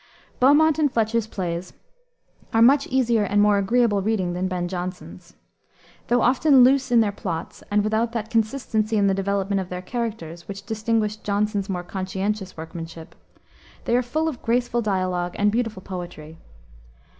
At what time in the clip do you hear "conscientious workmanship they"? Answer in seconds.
11.83-13.95